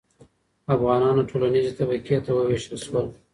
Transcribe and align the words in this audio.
افغانان 0.75 1.17
ټولنیزې 1.29 1.71
طبقې 1.79 2.17
ته 2.25 2.31
وویشل 2.33 2.75
شول. 2.85 3.07